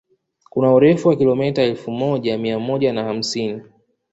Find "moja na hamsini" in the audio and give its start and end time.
2.59-3.61